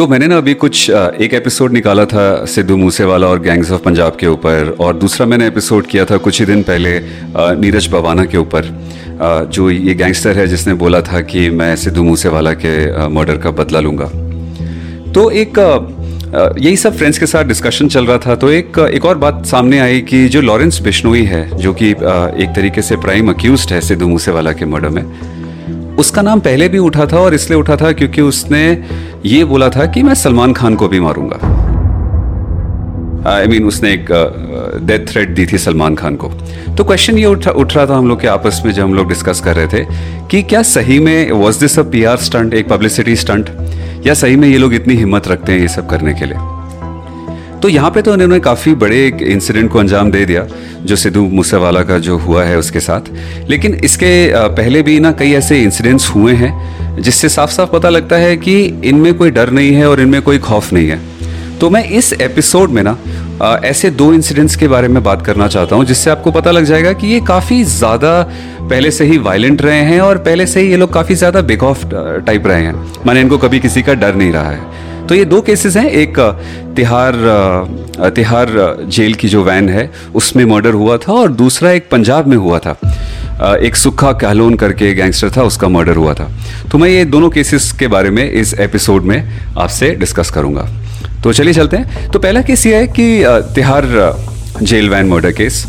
तो 0.00 0.06
मैंने 0.08 0.26
ना 0.26 0.36
अभी 0.36 0.52
कुछ 0.54 0.88
एक 0.90 1.34
एपिसोड 1.34 1.72
निकाला 1.72 2.04
था 2.04 2.44
सिद्धू 2.46 2.76
मूसेवाला 2.76 3.26
और 3.26 3.40
गैंग्स 3.40 3.70
ऑफ़ 3.70 3.82
पंजाब 3.82 4.16
के 4.20 4.26
ऊपर 4.26 4.76
और 4.80 4.96
दूसरा 4.96 5.26
मैंने 5.26 5.46
एपिसोड 5.46 5.86
किया 5.86 6.04
था 6.04 6.16
कुछ 6.16 6.38
ही 6.40 6.46
दिन 6.46 6.62
पहले 6.62 6.92
नीरज 7.60 7.86
बवाना 7.86 8.24
के 8.24 8.38
ऊपर। 8.38 8.68
जो 9.52 9.68
ये 9.70 9.94
गैंगस्टर 9.94 10.38
है 10.38 10.46
जिसने 10.46 10.74
बोला 10.74 11.00
था 11.02 11.20
कि 11.22 11.48
मैं 11.50 11.74
सिद्धू 11.76 12.02
मूसेवाला 12.02 12.52
के 12.54 13.08
मर्डर 13.08 13.36
का 13.36 13.50
बदला 13.50 13.80
लूँगा। 13.80 14.06
तो 15.12 15.30
एक 15.32 15.58
यही 16.58 16.76
सब 16.76 16.96
फ्रेंड्स 16.96 17.18
के 17.18 17.26
साथ 17.26 17.44
डिस्कशन 17.44 17.88
चल 17.88 18.06
रहा 18.06 18.18
था। 18.18 18.34
तो 18.36 18.50
एक 18.50 18.78
एक 18.94 19.04
और 19.04 19.18
बात 19.18 19.44
सामने 19.46 19.78
आई 19.78 20.00
कि 20.00 20.28
जो 20.28 20.40
लॉरेंस 20.40 20.80
बिश्नोई 20.82 21.24
है, 21.24 21.48
जो 21.56 21.72
कि 21.72 21.90
एक 21.90 22.52
तरीके 22.56 22.82
से 22.82 22.96
प्राइम 22.96 23.30
अक्यूज 23.30 23.66
है 23.72 23.80
सिद्धू 23.80 24.08
मूसेवाला 24.08 24.52
के 24.52 24.64
मर्डर 24.66 24.88
में 24.88 25.04
उसका 26.00 26.22
नाम 26.22 26.40
पहले 26.40 26.68
भी 26.68 26.78
उठा 26.78 27.06
था 27.06 27.18
और 27.18 27.34
इसलिए 27.34 27.58
उठा 27.58 27.76
था 27.76 27.92
क्योंकि 27.92 28.20
उसने 28.22 28.62
ये 29.26 29.44
बोला 29.44 29.68
था 29.68 29.86
कि 29.86 30.02
मैं 30.02 30.14
सलमान 30.14 30.52
खान 30.52 30.74
को 30.74 30.88
भी 30.88 31.00
मारूँगा। 31.00 31.38
आई 33.26 33.44
I 33.44 33.48
मीन 33.48 33.56
mean, 33.56 33.68
उसने 33.68 33.92
एक 33.92 34.06
डेथ 34.82 34.98
uh, 34.98 35.12
थ्रेट 35.12 35.28
दी 35.28 35.46
थी 35.46 35.58
सलमान 35.58 35.94
खान 35.94 36.16
को। 36.16 36.28
तो 36.76 36.84
क्वेश्चन 36.84 37.18
ये 37.18 37.26
उठ 37.26 37.48
उठ 37.48 37.76
रहा 37.76 37.86
था 37.86 37.96
हम 37.96 38.08
लोग 38.08 38.20
के 38.20 38.28
आपस 38.28 38.62
में 38.66 38.72
जब 38.72 38.82
हम 38.82 38.94
लोग 38.94 39.08
डिस्कस 39.08 39.40
कर 39.40 39.56
रहे 39.56 39.66
थे 39.66 39.84
कि 40.30 40.42
क्या 40.42 40.62
सही 40.62 40.98
में 40.98 41.30
was 41.32 41.60
this 41.60 41.78
a 41.78 41.82
P 41.82 42.04
R 42.04 42.16
stunt 42.28 42.54
एक 42.54 42.68
पब्लिसिटी 42.68 43.16
स्टंट 43.16 43.50
या 44.06 44.14
सही 44.14 44.36
में 44.36 44.48
ये 44.48 44.58
लोग 44.58 44.74
इतनी 44.74 44.94
हिम्मत 44.94 45.28
रखते 45.28 45.52
हैं 45.52 45.60
ये 45.60 45.68
सब 45.68 45.88
करने 45.88 46.14
के 46.14 46.26
लिए? 46.26 46.49
तो 47.62 47.68
यहाँ 47.68 47.90
पे 47.90 48.02
तो 48.02 48.12
उन्होंने 48.12 48.38
काफ़ी 48.40 48.74
बड़े 48.76 48.96
एक 49.06 49.22
इंसिडेंट 49.22 49.70
को 49.72 49.78
अंजाम 49.78 50.10
दे 50.10 50.24
दिया, 50.24 50.46
जो 50.82 50.96
सिद्धू 50.96 51.22
मूसेवाला 51.28 51.82
का 51.82 51.98
जो 51.98 52.16
हुआ 52.18 52.44
है 52.44 52.58
उसके 52.58 52.80
साथ। 52.80 53.10
लेकिन 53.50 53.74
इसके 53.84 54.12
पहले 54.50 54.82
भी 54.82 54.98
ना 55.00 55.12
कई 55.12 55.32
ऐसे 55.34 55.62
इंसिडेंट्स 55.62 56.08
हुए 56.10 56.34
हैं, 56.34 56.52
जिससे 56.98 57.28
साफ़ 57.28 57.50
साफ़ 57.50 57.70
पता 57.70 57.88
लगता 57.88 58.16
है 58.16 58.36
कि 58.38 58.62
इनमें 58.84 59.12
कोई 59.14 59.30
डर 59.30 59.50
नहीं 59.50 59.72
है 59.72 59.88
और 59.88 60.00
इनमें 60.00 60.20
कोई 60.22 60.38
खौफ 60.40 60.72
नहीं 60.72 60.88
है। 60.88 61.00
तो 61.60 61.70
मैं 61.70 61.84
इस 61.86 62.12
एपिसोड 62.12 62.70
में 62.70 62.82
ना 62.82 62.96
ऐसे 63.64 63.90
दो 63.92 64.12
इंसिडेंट्स 64.12 64.56
के 64.56 64.68
बारे 64.68 64.88
में 64.88 65.02
बात 65.02 65.24
करना 65.26 65.46
चाहता 65.48 65.76
हूँ, 65.76 65.84
जिससे 65.84 66.10
आपको 66.10 66.30
पता 66.30 66.50
लग 66.50 66.64
जाएगा 66.64 66.92
कि 66.92 67.06
ये 67.06 67.20
काफ़ी 67.26 67.62
ज़्यादा 67.66 68.22
पहले 68.62 68.90
से 68.90 69.04
ही 69.04 69.18
वायलेंट 69.18 69.62
रहे 69.62 69.80
हैं 69.82 70.00
और 70.00 70.18
पहले 70.18 70.46
से 70.46 70.60
ही 70.60 70.70
ये 70.70 70.76
लोग 70.76 70.92
काफ़ी 70.92 71.14
ज़्यादा 71.14 71.40
बिग 71.42 71.62
ऑफ़ 71.62 71.84
टाइप 72.26 72.46
रहे 72.46 72.62
हैं। 72.62 72.74
माने 73.06 73.20
इनको 73.20 73.38
कभी 73.38 73.60
किसी 73.60 73.82
का 73.82 73.94
डर 73.94 74.14
नहीं 74.14 74.32
रहा 74.32 74.50
है। 74.50 74.89
तो 75.10 75.14
ये 75.14 75.24
दो 75.24 75.40
केसेस 75.40 75.76
हैं। 75.76 75.90
एक 75.90 76.18
तिहार 76.76 77.14
तिहार 78.16 78.48
जेल 78.88 79.14
की 79.14 79.28
जो 79.28 79.42
वैन 79.44 79.68
है, 79.68 79.90
उसमें 80.14 80.44
मर्डर 80.44 80.74
हुआ 80.74 80.96
था 80.96 81.12
और 81.12 81.32
दूसरा 81.32 81.70
एक 81.70 81.88
पंजाब 81.90 82.26
में 82.26 82.36
हुआ 82.36 82.58
था। 82.58 82.76
एक 83.56 83.76
सुखा 83.76 84.12
कहलोन 84.12 84.54
करके 84.54 84.92
गैंगस्टर 84.94 85.30
था, 85.36 85.42
उसका 85.42 85.68
मर्डर 85.68 85.96
हुआ 85.96 86.14
था। 86.14 86.30
तो 86.72 86.78
मैं 86.78 86.88
ये 86.88 87.04
दोनों 87.06 87.30
केसेस 87.30 87.70
के 87.72 87.88
बारे 87.88 88.10
में 88.10 88.30
इस 88.30 88.54
एपिसोड 88.60 89.02
में 89.02 89.18
आपसे 89.58 89.90
डिस्कस 89.96 90.30
करूँगा। 90.30 90.68
तो 91.24 91.32
चलिए 91.32 91.54
चलते 91.54 91.76
हैं। 91.76 92.10
तो 92.10 92.18
पहला 92.18 92.42
केस 92.42 92.66
ये 92.66 92.76
है 92.76 92.86
कि 92.88 93.24
Tihar 93.54 93.90
jail 94.62 94.90
van 94.90 95.08
murder 95.08 95.32
case 95.32 95.64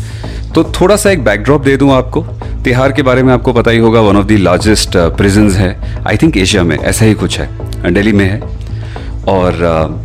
तो 0.54 0.64
थोड़ा 0.80 0.96
सा 0.96 1.10
एक 1.10 1.24
बैकड्रॉप 1.24 1.64
दे 1.64 1.76
दूँ 1.76 1.92
आपको। 1.92 2.22
तिहार 2.64 2.92
के 2.92 3.02
बारे 3.02 3.22
में 3.22 3.32
आपको 3.32 3.52
पता 3.52 3.70
ही 3.70 3.78
होगा 3.78 4.00
one 4.00 4.16
of 4.16 4.26
the 4.26 4.38
largest 4.40 4.96
prison 5.18 5.50
है। 5.52 5.76
आई 6.06 6.16
थिंक 6.16 6.36
एशिया 6.36 6.62
में 6.62 6.78
ऐसा 6.78 7.04
ही 7.04 7.14
कुछ 7.14 7.40
है। 7.40 7.92
दिल्ली 7.92 8.12
में 8.12 8.24
है। 8.24 8.61
और 9.28 10.00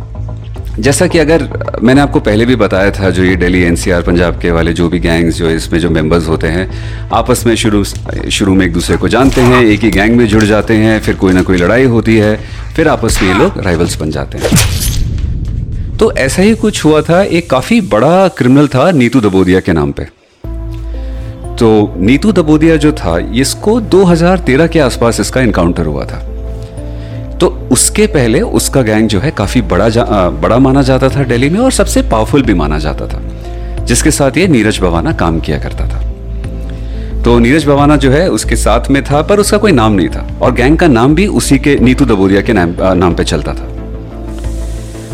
जैसा 0.78 1.06
कि 1.06 1.18
अगर 1.18 1.48
मैंने 1.82 2.00
आपको 2.00 2.20
पहले 2.20 2.46
भी 2.46 2.56
बताया 2.56 2.90
था 2.90 3.10
जो 3.10 3.24
ये 3.24 3.36
दिल्ली, 3.36 3.62
एनसीआर, 3.62 4.02
पंजाब 4.02 4.38
के 4.40 4.50
वाले 4.50 4.72
जो 4.72 4.88
भी 4.88 4.98
गैंग्स 4.98 5.36
जो 5.36 5.50
इसमें 5.50 5.80
जो 5.80 5.90
मेंबर्स 5.90 6.28
होते 6.28 6.46
हैं, 6.46 6.68
आपस 7.12 7.46
में 7.46 7.54
शुरू 7.56 7.84
शुरू 8.30 8.54
में 8.54 8.66
एक 8.66 8.72
दूसरे 8.72 8.96
को 8.96 9.08
जानते 9.08 9.40
हैं, 9.40 9.62
एक 9.64 9.80
ही 9.80 9.90
गैंग 9.90 10.16
में 10.16 10.26
जुड़ 10.26 10.42
जाते 10.42 10.74
हैं, 10.74 11.00
फिर 11.00 11.14
कोई 11.14 11.32
ना 11.32 11.42
कोई 11.42 11.56
लड़ाई 11.56 11.84
होती 11.84 12.16
है, 12.16 12.36
फिर 12.76 12.88
आपस 12.88 13.18
में 13.22 13.28
ये 13.32 13.38
लोग 13.38 13.58
राइवल्स 13.58 14.00
बन 14.00 14.10
जाते 14.10 14.38
हैं। 14.38 15.96
तो 15.96 16.12
ऐसा 16.12 16.42
ही 16.42 16.54
कुछ 16.54 16.84
हुआ 16.84 17.02
था, 17.02 17.22
एक 17.22 17.50
काफ़ी 17.50 17.80
बड़ा 17.80 18.28
क्रिमिनल 18.28 18.68
था 18.68 18.90
नीतू 18.90 19.20
दबोदिया 19.20 19.60
के 19.60 19.72
नाम 19.72 19.92
पे। 19.92 20.04
तो 21.56 21.94
नीतू 21.96 22.32
दबोदिया 22.32 22.76
जो 22.76 22.92
था, 22.92 23.18
इसको 23.18 23.80
2013 23.80 24.66
के 24.66 24.80
आसपास 24.80 25.20
इसका 25.20 25.40
इनकाउंटर 25.40 25.86
हुआ 25.86 26.04
था। 26.04 26.37
तो 27.40 27.46
उसके 27.72 28.06
पहले 28.06 28.40
उसका 28.40 28.82
गैंग 28.82 29.08
जो 29.08 29.20
है 29.20 29.30
काफ़ी 29.30 29.60
बड़ा 29.62 29.88
जा, 29.88 30.04
बड़ा 30.30 30.58
माना 30.58 30.82
जाता 30.82 31.08
था 31.08 31.24
दिल्ली 31.24 31.48
में 31.48 31.60
और 31.60 31.72
सबसे 31.72 32.02
पावरफुल 32.02 32.42
भी 32.42 32.54
माना 32.54 32.78
जाता 32.78 33.06
था 33.06 33.84
जिसके 33.84 34.10
साथ 34.10 34.36
ये 34.36 34.46
नीरज 34.48 34.78
बवाना 34.78 35.12
काम 35.14 35.40
किया 35.40 35.58
करता 35.58 35.88
था। 35.88 36.02
तो 37.22 37.38
नीरज 37.38 37.64
बवाना 37.64 37.96
जो 37.96 38.10
है 38.10 38.28
उसके 38.30 38.56
साथ 38.56 38.90
में 38.90 39.02
था 39.04 39.22
पर 39.22 39.40
उसका 39.40 39.58
कोई 39.58 39.72
नाम 39.72 39.92
नहीं 39.92 40.08
था 40.08 40.26
और 40.42 40.52
गैंग 40.54 40.78
का 40.78 40.86
नाम 40.88 41.14
भी 41.14 41.26
उसी 41.26 41.58
के 41.58 41.76
नीतू 41.78 42.04
दबोरिया 42.04 42.42
के 42.42 42.52
नाम 42.52 42.74
नाम 42.96 43.14
पे 43.14 43.24
चलता 43.24 43.54
था। 43.54 43.74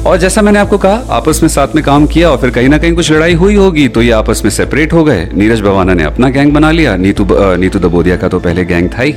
और 0.03 0.17
जैसा 0.19 0.43
मैंने 0.43 0.59
आपको 0.59 0.79
कहा 0.79 1.03
आपस 1.11 1.41
में 1.43 1.49
साथ 1.49 1.75
में 1.75 1.83
काम 1.85 2.07
किया 2.07 2.31
और 2.31 2.39
फिर 2.39 2.51
कहीं 2.51 2.69
ना 2.69 2.79
कहीं 2.79 2.95
कुछ 2.95 3.11
लड़ाई 3.13 3.35
हुई 3.35 3.55
होगी 3.55 3.89
तो 3.89 4.03
ये 4.03 4.11
आपस 4.13 4.43
में 4.45 4.51
सेपरेट 4.51 4.93
हो 4.93 5.05
गए। 5.05 5.29
नीरज 5.35 5.61
बवाना 5.61 5.95
ने 5.95 6.05
अपना 6.05 6.29
गैंग 6.29 6.53
बना 6.53 6.71
लिया 6.71 6.97
नीतू 6.97 7.27
नीतू 7.31 7.79
दबोदिया 7.79 8.17
का 8.17 8.29
तो 8.29 8.41
पहले 8.41 8.65
गैंग 8.65 8.89
था 8.89 9.03
ही। 9.03 9.15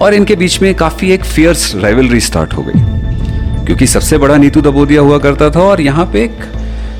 और 0.00 0.14
इनके 0.14 0.36
बीच 0.36 0.60
में 0.62 0.74
काफ़ी 0.76 1.10
एक 1.12 1.24
फियर्स 1.24 1.74
राइवलरी 1.76 2.20
स्टार्ट 2.20 2.54
हो 2.54 2.62
गई। 2.62 3.66
क्योंकि 3.66 3.86
सबसे 3.86 4.18
बड़ा 4.18 4.36
नीतू 4.36 4.60
दबोदिया 4.60 5.00
हुआ 5.00 5.18
करता 5.18 5.50
था 5.50 5.60
और 5.60 5.80
यहाँ 5.80 6.04
पे 6.12 6.22
एक 6.24 6.36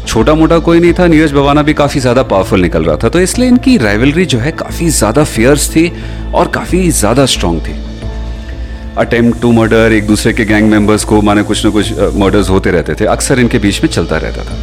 छोटा 0.07 0.35
मोटा 0.35 0.59
कोई 0.61 0.81
नहीं 0.81 0.93
था, 0.93 1.07
नीरज 1.07 1.33
बवाना 1.33 1.63
भी 1.63 1.75
काफ़ी 1.75 2.01
ज़्यादा 2.01 2.23
पावरफुल 2.25 2.61
निकल 2.61 2.85
रहा 2.85 2.97
था। 2.97 3.09
तो 3.09 3.21
इसलिए 3.21 3.49
इनकी 3.49 3.77
राइवलरी 3.79 4.25
जो 4.27 4.39
है 4.39 4.53
काफ़ी 4.55 4.89
ज़्यादा 4.91 5.25
फियर्स 5.27 5.69
थी 5.71 5.93
और 6.35 6.49
काफ़ी 6.49 6.91
ज़्यादा 6.93 7.27
स्ट्रांग 7.27 7.61
थी। 7.61 7.75
अटेम्प्ट 8.99 9.41
टू 9.43 9.53
मर्डर 9.53 9.93
एक 9.93 10.07
दूसरे 10.07 10.33
के 10.33 10.45
गैंग 10.45 10.71
मेंबर्स 10.71 11.05
को 11.05 11.21
माने 11.23 11.43
कुछ 11.43 11.65
ना 11.65 11.71
कुछ 11.71 11.93
मर्डर्स 12.17 12.51
होते 12.51 12.71
रहते 12.71 12.95
थे। 12.95 13.05
अक्सर 13.07 13.41
इनके 13.41 13.59
बीच 13.59 13.83
में 13.83 13.91
चलता 13.91 14.17
रहता 14.17 14.45
था। 14.45 14.57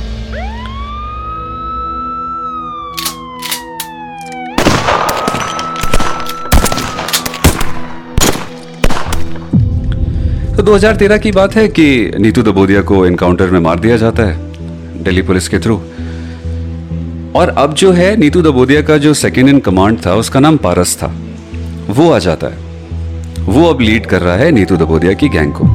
2013 10.65 11.17
की 11.17 11.31
बात 11.31 11.55
है 11.55 11.67
कि 11.69 12.11
नीतू 12.19 12.41
दबोदिया 12.43 12.81
को 12.81 13.05
एनकाउंटर 13.05 13.49
में 13.49 13.59
मार 13.59 13.79
दिया 13.79 13.97
जाता 13.97 14.23
है, 14.23 15.03
दिल्ली 15.03 15.21
पुलिस 15.21 15.47
के 15.47 15.59
थ्रू 15.59 15.75
और 17.35 17.53
अब 17.57 17.73
जो 17.73 17.91
है, 17.91 18.15
नीतू 18.17 18.41
दबोदिया 18.41 18.81
का 18.81 18.97
जो 18.97 19.13
सेकेंड 19.13 19.49
इन 19.49 19.59
कमांड 19.59 19.97
था, 20.05 20.15
उसका 20.15 20.39
नाम 20.39 20.57
पारस 20.57 20.95
था। 20.95 21.11
वो 21.89 22.09
आ 22.11 22.17
जाता 22.19 22.47
है। 22.47 23.43
वो 23.45 23.65
अब 23.65 23.81
लीड 23.81 24.05
कर 24.05 24.21
रहा 24.21 24.35
है 24.35 24.51
नीतू 24.51 24.77
दबोदिया 24.77 25.13
की 25.13 25.29
गैंग 25.29 25.53
को। 25.53 25.67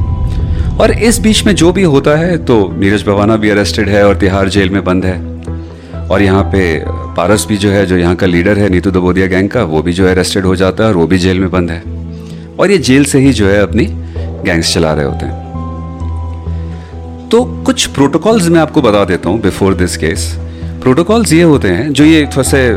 और 0.77 0.91
इस 0.91 1.19
बीच 1.19 1.45
में 1.45 1.53
जो 1.55 1.71
भी 1.71 1.83
होता 1.85 2.15
है 2.15 2.37
तो 2.45 2.57
नीरज 2.79 3.03
बवाना 3.03 3.35
भी 3.37 3.49
अरेस्टेड 3.49 3.89
है 3.89 4.03
और 4.07 4.17
तिहाड़ 4.17 4.47
जेल 4.49 4.69
में 4.69 4.83
बंद 4.83 5.05
है। 5.05 5.17
और 6.07 6.21
यहाँ 6.21 6.43
पे 6.43 6.83
पारस 7.15 7.45
भी 7.49 7.57
जो 7.57 7.69
है, 7.69 7.85
जो 7.85 7.97
यहाँ 7.97 8.15
का 8.15 8.27
लीडर 8.27 8.59
है 8.59 8.69
नीतू 8.69 8.91
दबोदिया 8.91 9.27
गैंग 9.27 9.49
का, 9.49 9.63
वो 9.63 9.81
भी 9.81 9.93
जो 9.93 10.05
है 10.05 10.11
अरेस्टेड 10.11 10.45
हो 10.45 10.55
जाता 10.55 10.83
है 10.83 10.89
और 10.89 10.97
वो 10.97 11.07
भी 11.07 11.17
जेल 11.17 11.39
में 11.39 11.49
बंद 11.51 11.71
है। 11.71 11.83
और 12.59 12.71
ये 12.71 12.77
जेल 12.79 13.05
से 13.05 13.19
ही 13.19 13.33
जो 13.33 13.47
है 13.47 13.61
अपनी 13.61 13.89
गैंग्स 14.41 14.73
चला 14.73 14.93
रहे 14.93 15.05
होते 15.05 15.25
हैं। 15.25 15.49
तो 17.29 17.43
कुछ 17.65 17.85
प्रोटोकॉल्स 17.87 18.47
मैं 18.47 18.59
आपको 18.59 18.81
बता 18.81 19.03
देता 19.05 19.29
हूँ 19.29 19.39
बिफोर 19.41 19.73
दिस 19.73 19.97
केस 19.97 20.31
प्रोटोकॉल्स 20.81 21.33
ये 21.33 21.43
होते 21.43 21.67
हैं, 21.67 21.91
जो 21.93 22.03
ये 22.05 22.25
थोड़े 22.27 22.49
से 22.49 22.69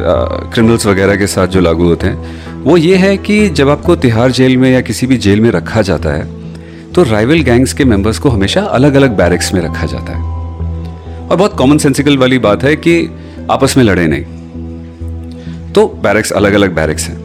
क्रिमिनल्स 0.52 0.86
वगैरह 0.86 1.16
के 1.16 1.26
साथ 1.26 1.46
जो 1.46 1.60
लागू 1.60 1.84
होते 1.84 2.06
हैं, 2.06 2.62
वो 2.64 2.76
ये 2.76 2.96
है 2.96 3.16
कि 3.16 3.48
जब 3.50 3.68
आपको 3.68 3.96
तिहाड़ 3.96 4.30
जेल 4.32 4.56
में 4.56 4.70
या 4.72 4.80
किसी 4.80 5.06
भी 5.06 5.16
जेल 5.18 5.40
में 5.40 5.50
रखा 5.50 5.82
जाता 5.82 6.12
है 6.12 6.24
तो 6.92 7.02
राइवल 7.02 7.40
गैंग्स 7.42 7.72
के 7.72 7.84
मेंबर्स 7.84 8.18
को 8.18 8.28
हमेशा 8.28 8.60
अलग 8.62 8.94
अलग 8.94 9.16
बैरिक्स 9.16 9.52
में 9.54 9.60
रखा 9.60 9.86
जाता 9.86 10.12
है। 10.12 10.22
और 11.28 11.36
बहुत 11.36 11.56
कॉमन 11.56 11.78
सेंसिकल 11.78 12.18
वाली 12.18 12.38
बात 12.38 12.64
है 12.64 12.74
कि 12.76 13.10
आपस 13.50 13.76
में 13.76 13.84
लड़े 13.84 14.06
नहीं। 14.06 15.72
तो 15.72 15.86
बैरिक्स 16.02 16.32
अलग 16.32 16.52
अलग 16.52 16.74
बैरिक्स 16.74 17.08
हैं। 17.08 17.23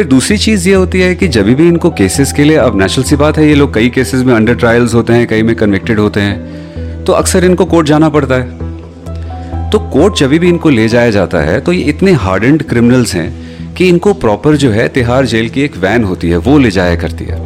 फिर 0.00 0.08
दूसरी 0.08 0.36
चीज़ 0.38 0.68
ये 0.68 0.74
होती 0.74 1.00
है 1.00 1.14
कि 1.14 1.26
जब 1.28 1.46
भी 1.46 1.66
इनको 1.68 1.88
केसेस 1.90 2.30
के 2.32 2.44
लिए, 2.44 2.56
अब 2.58 2.78
नेचुरल 2.80 3.06
सी 3.06 3.16
बात 3.16 3.38
है, 3.38 3.46
ये 3.48 3.54
लोग 3.54 3.72
कई 3.74 3.88
केसेस 3.90 4.22
में 4.24 4.32
अंडर 4.34 4.54
ट्रायल्स 4.54 4.94
होते 4.94 5.12
हैं, 5.12 5.26
कई 5.28 5.42
में 5.42 5.54
कन्विक्टेड 5.56 5.98
होते 5.98 6.20
हैं 6.20 7.04
तो 7.04 7.12
अक्सर 7.12 7.44
इनको 7.44 7.64
कोर्ट 7.66 7.86
जाना 7.86 8.08
पड़ता 8.08 8.34
है। 8.34 9.70
तो 9.70 9.78
कोर्ट 9.90 10.16
जब 10.18 10.30
भी 10.30 10.48
इनको 10.48 10.70
ले 10.70 10.88
जाया 10.88 11.10
जाता 11.10 11.40
है 11.40 11.60
तो 11.60 11.72
ये 11.72 11.82
इतने 11.84 12.12
हार्डेंड 12.22 12.62
क्रिमिनल्स 12.62 13.14
हैं 13.14 13.74
कि 13.74 13.88
इनको 13.88 14.14
प्रॉपर 14.16 14.56
जो 14.56 14.70
है 14.70 14.88
तिहाड़ 14.88 15.24
जेल 15.26 15.48
की 15.48 15.62
एक 15.62 15.76
वैन 15.76 16.04
होती 16.04 16.30
है, 16.30 16.36
वो 16.38 16.56
ले 16.58 16.70
जाया 16.70 16.96
करती 16.96 17.24
है। 17.24 17.38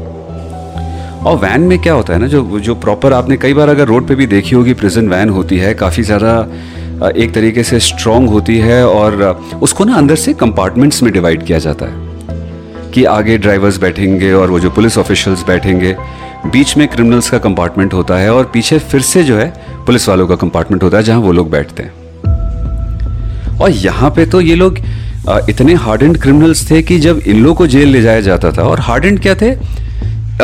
और 1.23 1.37
वैन 1.39 1.61
में 1.63 1.79
क्या 1.79 1.95
होता 1.95 2.13
है 2.13 2.19
ना, 2.19 2.27
जो 2.29 2.61
जो 2.61 2.75
प्रॉपर 2.77 3.13
आपने 3.13 3.37
कई 3.39 3.55
बार 3.55 3.69
अगर 3.69 3.87
रोड 3.87 4.09
पे 4.09 4.15
भी 4.15 4.27
देखी 4.29 4.57
होगी 4.57 4.75
प्रिजन 4.75 5.09
वैन 5.09 5.29
होती 5.31 5.59
है, 5.59 5.75
काफ़ी 5.75 6.03
ज़्यादा 6.05 7.11
एक 7.17 7.35
तरीके 7.35 7.63
से 7.65 7.81
स्ट्रॉन्ग 7.83 8.31
होती 8.31 8.59
है 8.61 8.85
और 8.87 9.23
उसको 9.63 9.85
ना 9.85 9.95
अंदर 9.97 10.17
से 10.17 10.33
कंपार्टमेंट्स 10.39 11.03
में 11.03 11.13
डिवाइड 11.13 11.43
किया 11.43 11.59
जाता 11.59 11.87
है। 11.87 12.04
कि 12.95 13.05
आगे 13.05 13.37
ड्राइवर्स 13.39 13.77
बैठेंगे 13.81 14.33
और 14.33 14.51
वो 14.51 14.61
जो 14.61 14.71
पुलिस 14.71 14.99
ऑफिशियल्स 14.99 15.43
बैठेंगे, 15.47 15.95
बीच 16.47 16.77
में 16.77 16.87
क्रिमिनल्स 16.89 17.31
का 17.31 17.39
कंपार्टमेंट 17.39 17.95
होता 17.95 18.17
है 18.17 18.33
और 18.35 18.45
पीछे 18.45 18.79
फिर 18.81 19.01
से 19.03 19.23
जो 19.25 19.37
है 19.37 19.53
पुलिस 19.87 20.09
वालों 20.09 20.27
का 20.27 20.37
कंपार्टमेंट 20.37 20.83
होता 20.83 20.97
है 20.97 21.03
जहाँ 21.03 21.21
वो 21.21 21.33
लोग 21.33 21.51
बैठते 21.51 21.83
हैं। 21.83 21.93
और 23.59 23.71
यहाँ 23.71 24.11
पे 24.11 24.27
तो 24.27 24.41
ये 24.41 24.55
लोग 24.55 24.79
इतने 25.51 25.75
हार्ड 25.75 26.03
एंड 26.03 26.21
क्रिमिनल्स 26.23 26.71
थे 26.71 26.83
कि 26.83 26.99
जब 27.01 27.19
इन 27.19 27.43
लोग 27.43 27.57
को 27.57 27.67
जेल 27.67 27.89
ले 27.89 28.03
जाया 28.03 28.21
जाता 28.21 28.53
था, 28.53 28.63
और 28.63 28.81
हार्ड 28.81 29.05
एंड 29.05 29.21
क्या 29.21 29.35
थे? 29.35 29.51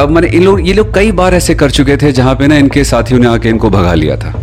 मैंने 0.06 0.28
इन 0.28 0.42
लोग, 0.44 0.66
ये 0.68 0.72
लोग 0.72 0.94
कई 0.94 1.12
बार 1.12 1.34
ऐसे 1.34 1.54
कर 1.54 1.70
चुके 1.70 1.96
थे 1.96 2.12
जहाँ 2.12 2.34
पे 2.34 2.46
ना 2.46 2.56
इनके 2.56 2.84
साथियों 2.84 3.20
ने 3.20 3.26
आके 3.26 3.48
इनको 3.48 3.70
भगा 3.70 3.94
लिया 3.94 4.16
था। 4.16 4.34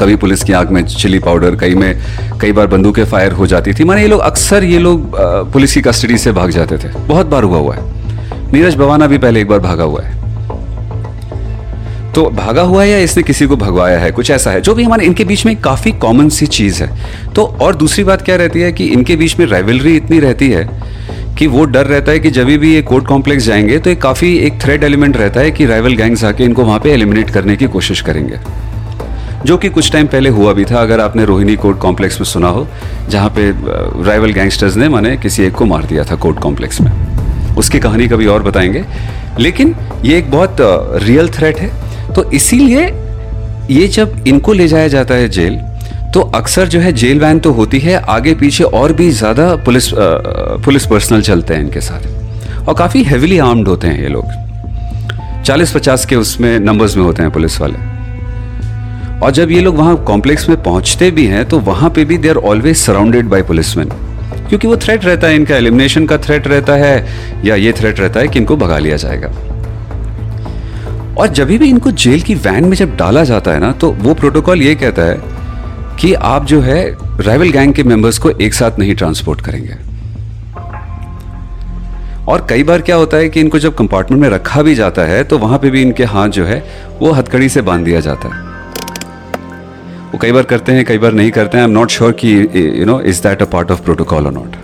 कभी 0.00 0.16
पुलिस 0.16 0.42
की 0.42 0.52
आँख 0.52 0.70
में 0.70 0.84
चिली 0.84 1.18
पाउडर, 1.18 1.56
कई 1.56 1.74
में, 1.74 1.94
कई 2.40 2.52
बार 2.52 2.66
बंदूकें 2.66 3.04
फायर 3.04 3.32
हो 3.32 3.46
जाती 3.46 3.72
थी। 3.72 3.84
माने 3.84 4.02
ये 4.02 4.08
लोग 4.08 4.20
अक्सर 4.20 4.64
ये 4.64 4.78
लोग 4.78 5.16
पुलिस 5.52 5.74
की 5.74 5.80
कस्टडी 5.80 6.18
से 6.18 6.32
भाग 6.32 6.50
जाते 6.50 6.78
थे। 6.78 6.88
बहुत 6.98 7.26
बार 7.26 7.42
हुआ 7.42 7.58
हुआ 7.58 7.74
है। 7.74 8.52
नीरज 8.52 8.76
भवाना 8.76 9.06
भी 9.06 9.18
पहले 9.18 9.40
एक 9.40 9.48
बार 9.48 9.58
भागा 9.58 9.84
हुआ 9.84 10.02
है। 10.02 10.18
तो 12.12 12.24
भागा 12.30 12.62
हुआ 12.62 12.82
है 12.82 12.88
या 12.90 12.98
इसने 12.98 13.22
किसी 13.22 13.46
को 13.46 13.56
भगवाया 13.56 13.98
है? 13.98 14.10
कुछ 14.10 14.30
ऐसा 14.30 14.50
है, 14.50 14.60
जो 14.60 14.74
भी 14.74 14.84
हमारे, 14.84 15.04
इनके 15.06 15.24
बीच 15.24 15.44
में 15.46 15.54
काफ़ी 15.60 15.92
कॉमन 15.92 16.28
सी 16.28 16.46
चीज़ 16.46 16.82
है। 16.82 16.90
तो 17.34 17.44
और 17.62 17.76
दूसरी 17.76 18.04
बात 18.04 18.22
क्या 18.22 18.36
रहती 18.36 18.60
है 18.60 18.72
कि 18.72 18.84
इनके 18.84 19.16
बीच 19.16 19.38
में 19.38 19.46
राइवलरी 19.46 19.96
इतनी 19.96 20.18
रहती 20.20 20.48
है 20.50 20.68
कि 21.38 21.46
वो 21.46 21.64
डर 21.64 21.86
रहता 21.86 22.12
है 22.12 22.18
कि 22.18 22.30
जब 22.30 22.46
भी 22.46 22.74
ये 22.74 22.82
कोर्ट 22.82 23.06
कॉम्प्लेक्स 23.06 23.44
जाएँगे 23.44 23.78
तो 23.78 23.90
एक 23.90 24.00
काफ़ी 24.02 24.36
एक 24.38 24.60
थ्रेड 24.62 24.84
एलिमेंट 24.84 25.16
रहता 25.16 25.40
है 25.40 25.50
कि 25.50 25.66
राइवल 25.66 25.94
गैंग्स 25.96 26.24
आके 26.24 26.44
इनको 26.44 26.64
वहाँ 26.64 26.80
पे 26.80 26.92
एलिमिनेट 26.92 27.30
करने 27.30 27.56
की 27.56 27.66
कोशिश 27.66 28.00
करेंगे। 28.00 28.38
जो 29.46 29.56
कि 29.58 29.68
कुछ 29.68 29.90
टाइम 29.92 30.06
पहले 30.06 30.30
हुआ 30.30 30.52
भी 30.52 30.64
था, 30.64 30.80
अगर 30.82 31.00
आपने 31.00 31.24
रोहिणी 31.24 31.54
कोर्ट 31.56 31.78
कॉम्प्लेक्स 31.78 32.20
में 32.20 32.24
सुना 32.24 32.48
हो, 32.48 32.66
जहाँ 33.08 33.28
पे 33.36 33.50
राइवल 34.06 34.32
गैंगस्टर्स 34.32 34.76
ने 34.76 34.88
माने 34.88 35.16
किसी 35.16 35.42
एक 35.42 35.54
को 35.54 35.64
मार 35.64 35.84
दिया 35.84 36.04
था 36.04 36.16
कोर्ट 36.16 36.38
कॉम्प्लेक्स 36.38 36.80
में। 36.80 36.90
उसकी 37.56 37.78
कहानी 37.78 38.08
कभी 38.08 38.26
और 38.26 38.42
बताएँगे। 38.42 38.84
लेकिन 39.38 39.74
ये 40.04 40.18
एक 40.18 40.30
बहुत 40.30 40.56
रियल 41.02 41.28
थ्रेट 41.28 41.58
है। 41.58 41.70
तो 42.14 42.30
इसीलिए 42.32 42.86
ये 43.70 43.88
जब 43.88 44.24
इनको 44.28 44.52
ले 44.52 44.68
जाया 44.68 44.88
जाता 44.88 45.14
है 45.14 45.28
जेल 45.28 45.58
तो 46.14 46.20
अक्सर 46.34 46.68
जो 46.68 46.80
है 46.80 46.92
जेल 46.92 47.20
वैन 47.20 47.38
तो 47.38 47.52
होती 47.52 47.78
है, 47.78 47.94
आगे 47.94 48.34
पीछे 48.34 48.64
और 48.64 48.92
भी 48.92 49.10
ज़्यादा 49.10 49.54
पुलिस 49.56 49.90
पुलिस 50.64 50.86
पर्सनल 50.86 51.22
चलते 51.22 51.54
हैं 51.54 51.60
इनके 51.60 51.80
साथ। 51.80 52.68
और 52.68 52.74
काफ़ी 52.74 53.02
हेविली 53.04 53.38
आर्म्ड 53.38 53.68
होते 53.68 53.88
हैं 53.88 54.00
ये 54.02 54.08
लोग। 54.08 55.44
40-50 55.44 56.04
के 56.04 56.16
उसमें 56.16 56.58
नंबर्स 56.60 56.96
में 56.96 57.04
होते 57.04 57.22
हैं 57.22 57.32
पुलिस 57.32 57.60
वाले। 57.60 57.89
और 59.22 59.30
जब 59.30 59.50
ये 59.50 59.60
लोग 59.60 59.76
वहाँ 59.76 59.96
कॉम्प्लेक्स 60.04 60.48
में 60.48 60.62
पहुँचते 60.62 61.10
भी 61.10 61.26
हैं 61.26 61.44
तो 61.44 61.58
वहाँ 61.60 61.90
पे 61.90 62.04
भी 62.04 62.16
they 62.18 62.28
are 62.28 62.36
always 62.36 62.76
surrounded 62.76 63.26
by 63.28 63.42
policeman 63.42 63.88
क्योंकि 64.48 64.66
वो 64.68 64.76
थ्रेट 64.76 65.04
रहता 65.04 65.26
है, 65.26 65.34
इनका 65.34 65.56
एलिमिनेशन 65.56 66.06
का 66.06 66.16
थ्रेट 66.18 66.46
रहता 66.48 66.74
है, 66.74 67.06
या 67.44 67.54
ये 67.54 67.72
थ्रेट 67.72 68.00
रहता 68.00 68.20
है 68.20 68.28
कि 68.28 68.38
इनको 68.38 68.56
भगा 68.56 68.78
लिया 68.78 68.96
जाएगा। 68.96 69.28
और 71.18 71.28
जब 71.28 71.46
भी 71.48 71.68
इनको 71.68 71.90
जेल 71.90 72.20
की 72.22 72.34
वैन 72.36 72.64
में 72.64 72.76
जब 72.76 72.96
डाला 72.96 73.24
जाता 73.24 73.50
है 73.50 73.58
ना 73.58 73.70
तो 73.72 73.90
वो 73.92 74.14
प्रोटोकॉल 74.14 74.62
ये 74.62 74.74
कहता 74.74 75.02
है 75.02 75.16
कि 76.00 76.12
आप 76.14 76.44
जो 76.46 76.60
है 76.60 76.82
राइवल 77.20 77.50
गैंग 77.50 77.74
के 77.74 77.82
मेंबर्स 77.82 78.18
को 78.18 78.30
एक 78.30 78.54
साथ 78.54 78.78
नहीं 78.78 78.94
ट्रांसपोर्ट 78.94 79.40
करेंगे। 79.40 79.76
और 82.28 82.46
कई 82.50 82.62
बार 82.62 82.82
क्या 82.82 82.96
होता 82.96 83.16
है 83.16 83.28
कि 83.28 83.40
इनको 83.40 83.58
जब 83.58 83.74
कंपार्टमेंट 83.74 84.22
में 84.22 84.28
रखा 84.28 84.62
भी 84.62 84.74
जाता 84.74 85.02
है 85.02 85.24
तो 85.24 85.38
वहाँ 85.38 85.58
पे 85.58 85.70
भी 85.70 85.82
इनके 85.82 86.04
हाथ 86.04 86.28
जो 86.28 86.44
है, 86.44 86.62
वो 87.00 87.12
हथकड़ी 87.12 87.48
से 87.48 87.62
बाँध 87.62 87.84
दिया 87.84 88.00
जाता 88.00 88.28
है। 88.28 88.49
वो 90.12 90.18
कई 90.18 90.32
बार 90.32 90.42
करते 90.42 90.72
हैं 90.72 90.84
कई 90.84 90.98
बार 90.98 91.12
नहीं 91.12 91.30
करते 91.30 91.58
हैं। 91.58 91.64
आई 91.64 91.70
एम 91.70 91.74
नॉट 91.74 91.90
श्योर 91.90 92.12
कि 92.12 92.30
you 92.78 92.84
know 92.86 93.00
is 93.00 93.22
that 93.22 93.42
a 93.42 93.44
part 93.44 93.70
of 93.70 93.82
protocol 93.82 94.26
और 94.26 94.32
नॉट 94.32 94.56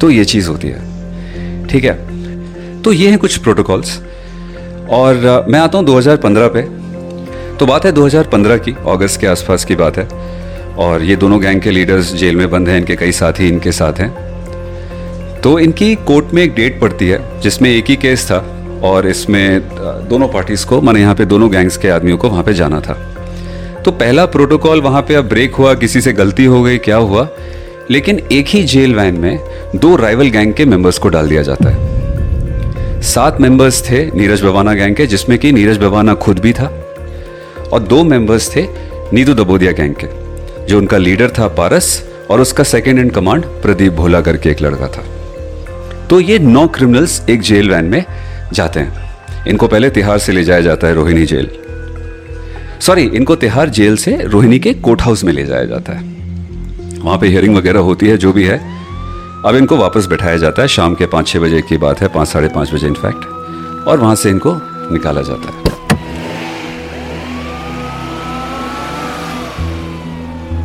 तो 0.00 0.10
ये 0.10 0.24
चीज़ 0.24 0.48
होती 0.48 0.68
है। 0.68 1.66
ठीक 1.68 1.84
है? 1.84 2.82
तो 2.82 2.92
ये 2.92 3.08
हैं 3.08 3.18
कुछ 3.18 3.36
प्रोटोकॉल्स 3.36 3.98
और 4.90 5.14
uh, 5.14 5.52
मैं 5.52 5.60
आता 5.60 5.78
हूँ 5.78 5.86
2015 5.86 6.48
पे। 6.54 6.62
तो 7.58 7.66
बात 7.66 7.84
है 7.86 7.92
2015 7.92 8.58
की 8.58 8.74
अगस्त 8.88 9.20
के 9.20 9.26
आसपास 9.26 9.64
की 9.64 9.76
बात 9.76 9.98
है। 9.98 10.08
और 10.78 11.02
ये 11.02 11.16
दोनों 11.16 11.40
गैंग 11.42 11.60
के 11.60 11.70
लीडर्स 11.70 12.14
जेल 12.14 12.36
में 12.36 12.50
बंद 12.50 12.68
हैं 12.68 12.78
इनके 12.78 12.96
कई 12.96 13.12
साथी 13.12 13.48
इनके 13.48 13.72
साथ 13.72 14.00
हैं। 14.00 14.10
तो 15.40 15.58
इनकी 15.58 15.94
कोर्ट 15.94 16.34
में 16.34 16.42
एक 16.42 16.54
डेट 16.54 16.80
पड़ती 16.80 17.08
है 17.08 17.40
जिसमें 17.40 17.70
एक 17.70 17.84
ही 17.84 17.96
केस 17.96 18.26
था। 18.30 18.44
और 18.84 19.06
इसमें 19.06 19.58
uh, 19.58 20.08
दोनों 20.10 20.28
पार्टीज़ 20.28 20.66
को 20.66 20.80
मैंने 20.80 21.00
यहाँ 21.00 21.14
पे 21.14 21.24
दोनों 21.24 21.52
गैंग्स 21.52 21.76
के 21.76 21.88
आदमियों 21.88 22.18
को 22.18 22.28
वहाँ 22.28 22.42
पे 22.42 22.54
जाना 22.54 22.80
था। 22.80 23.11
तो 23.84 23.90
पहला 23.90 24.26
प्रोटोकॉल 24.26 24.80
वहाँ 24.80 25.02
पे 25.02 25.14
अब 25.14 25.28
ब्रेक 25.28 25.54
हुआ, 25.54 25.74
किसी 25.74 26.00
से 26.00 26.12
गलती 26.12 26.44
हो 26.44 26.62
गई, 26.62 26.78
क्या 26.78 26.96
हुआ? 26.96 27.28
लेकिन 27.90 28.18
एक 28.32 28.46
ही 28.48 28.62
जेल 28.62 28.94
वैन 28.94 29.14
में 29.14 29.40
दो 29.76 29.96
राइवल 29.96 30.28
गैंग 30.28 30.54
के 30.54 30.64
मेंबर्स 30.64 30.98
को 30.98 31.08
डाल 31.08 31.28
दिया 31.28 31.42
जाता 31.42 31.68
है। 31.68 33.00
सात 33.02 33.40
मेंबर्स 33.40 33.90
थे 33.90 34.06
नीरज 34.06 34.42
बवाना 34.42 34.74
गैंग 34.74 34.96
के, 34.96 35.06
जिसमें 35.06 35.38
कि 35.38 35.52
नीरज 35.52 35.78
बवाना 35.78 36.14
खुद 36.14 36.38
भी 36.38 36.52
था, 36.52 36.84
और 37.72 37.80
दो 37.80 38.04
मेंबर्स 38.04 38.56
थे 38.56 38.66
नीदू 39.12 39.34
दबोदिया 39.34 39.72
गैंग 39.72 39.94
के, 40.04 40.06
जो 40.66 40.78
उनका 40.78 40.96
लीडर 40.96 41.28
था 41.28 41.48
पारस, 41.48 42.08
और 42.30 42.40
उसका 42.40 42.64
second 42.64 42.98
in 42.98 43.10
command 43.10 43.44
Pradeep 43.44 43.92
Bhola 43.92 44.20
करके 44.20 44.50
एक 44.50 44.62
लड़का 44.62 44.86
था। 44.88 45.04
तो 46.10 46.20
ये 46.20 46.38
नौ 46.38 46.66
क्रिमिनल्स 46.68 47.22
एक 47.30 47.40
जेल 47.40 47.70
वैन 47.70 47.84
में 47.84 48.04
जाते 48.52 48.80
हैं। 48.80 49.10
इनको 49.48 49.68
पहले 49.68 49.90
तिहार 49.90 50.18
से 50.18 50.32
ले 50.32 50.44
जाया 50.44 50.60
जाता 50.60 50.86
है, 50.86 50.94
रोहिणी 50.94 51.26
जेल। 51.26 51.50
सॉरी 52.82 53.02
इनको 53.02 53.34
तिहार 53.36 53.68
जेल 53.68 53.96
से 53.96 54.16
रोहिणी 54.16 54.58
के 54.58 54.72
कोर्ट 54.74 55.02
हाउस 55.02 55.24
में 55.24 55.32
ले 55.32 55.44
जाया 55.44 55.64
जाता 55.64 55.92
है। 55.92 56.02
वहाँ 57.00 57.18
पे 57.18 57.26
हियरिंग 57.26 57.56
वगैरह 57.56 57.80
होती 57.80 58.06
है, 58.06 58.16
जो 58.16 58.32
भी 58.32 58.44
है। 58.44 58.58
अब 59.46 59.56
इनको 59.56 59.76
वापस 59.76 60.06
बैठाया 60.06 60.36
जाता 60.36 60.62
है। 60.62 60.68
शाम 60.68 60.94
के 60.94 61.06
पाँच 61.06 61.28
छः 61.28 61.40
बजे 61.40 61.62
की 61.62 61.76
बात 61.76 62.00
है, 62.00 62.08
पाँच, 62.08 62.28
साढ़े 62.28 62.48
पाँच 62.48 62.74
बजे 62.74 62.86
इनफैक्ट 62.86 63.88
और 63.88 64.00
वहाँ 64.00 64.14
से 64.14 64.30
इनको 64.30 64.54
निकाला 64.92 65.22
जाता 65.22 65.48
है। 65.48 65.62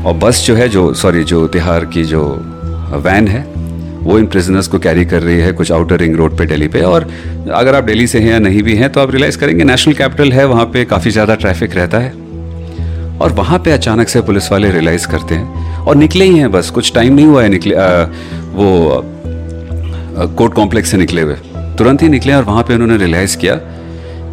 और 0.04 0.14
बस 0.14 0.46
जो 0.48 0.56
है, 0.56 0.70
जो 0.70 0.94
सॉरी 0.94 1.24
जो 1.24 1.48
तिहार 1.48 1.86
की 1.86 2.04
जो 2.04 2.24
वैन 2.94 3.28
है 3.28 3.57
वो 4.08 4.18
इन 4.20 4.26
प्रिजनर्स 4.26 4.68
को 4.68 4.80
कैरी 4.80 5.06
कर 5.06 5.22
रही 5.22 5.40
है 5.40 5.52
कुछ 5.54 5.72
आउटर 5.72 5.98
रिंग 6.00 6.16
रोड 6.16 6.38
पे 6.38 6.46
दिल्ली 6.46 6.68
पे 6.68 6.82
और 6.82 7.10
अगर 7.54 7.76
आप 7.76 7.84
दिल्ली 7.84 8.08
से 8.08 8.20
हैं 8.20 8.32
या 8.32 8.40
नहीं 8.40 8.62
भी 8.64 8.76
हैं 8.76 8.90
तो 8.90 9.00
आप 9.00 9.12
रियलाइज़ 9.12 9.38
करेंगे 9.38 9.64
नेशनल 9.64 9.94
कैपिटल 9.94 10.32
है 10.32 10.46
वहाँ 10.46 10.66
पे 10.66 10.86
काफ़ी 10.86 11.12
ज़्यादा 11.12 11.36
ट्रैफ़िक 11.36 11.76
रहता 11.76 11.98
है। 11.98 12.12
और 13.18 13.32
वहाँ 13.32 13.60
पे 13.60 13.72
अचानक 13.72 14.10
से 14.10 14.22
पुलिस 14.22 14.52
वाले 14.52 14.70
रियलाइज़ 14.72 15.08
करते 15.08 15.36
हैं 15.36 15.76
और 15.80 15.96
निकले 15.96 16.26
ही 16.26 16.38
हैं 16.38 16.52
बस 16.52 16.70
कुछ 16.70 16.94
टाइम 16.94 17.14
नहीं 17.14 17.26
हुआ 17.26 17.44
है 17.44 17.50
निकले 17.50 17.76
आ, 17.76 18.04
वो 18.54 19.02
कोर्ट 20.38 20.54
कॉम्प्लेक्स 20.54 20.92
से 20.92 20.98
निकले 20.98 21.22
हुए। 21.22 21.36
तुरंत 21.78 22.04
ही 22.04 22.10
निकले 22.10 22.34
और 22.34 22.44
वहाँ 22.44 22.64
पे 22.64 22.74
उन्होंने 22.74 22.98
रियलाइज़ 22.98 23.38
किया 23.38 23.56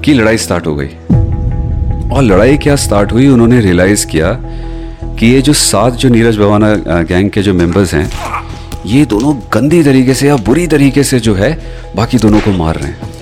कि 0.04 0.14
लड़ाई 0.14 0.38
स्टार्ट 0.38 0.66
हो 0.66 0.74
गई। 0.74 0.88
और 2.08 2.22
लड़ाई 2.22 2.56
क्या 2.56 2.76
स्टार्ट 2.76 3.12
हुई 3.12 3.28
उन्होंने 3.28 3.60
रियलाइज़ 3.60 4.06
किया 4.06 4.32
कि 5.18 5.26
ये 5.26 5.40
जो 5.42 5.52
सात 5.52 5.92
जो 5.94 6.08
नीरज 6.08 6.38
भवाना 6.38 6.74
गैंग 7.02 7.30
के 7.30 7.42
जो 7.42 7.54
मेंबर्स 7.54 7.94
हैं 7.94 8.08
ये 8.86 9.04
दोनों 9.06 9.34
गंदी 9.54 9.82
तरीके 9.82 10.14
से 10.14 10.26
या 10.28 10.36
बुरी 10.36 10.66
तरीके 10.66 11.02
से 11.04 11.20
जो 11.20 11.34
है, 11.34 11.52
बाकी 11.96 12.18
दोनों 12.18 12.40
को 12.40 12.50
मार 12.52 12.76
रहे 12.76 12.90
हैं। 12.90 13.12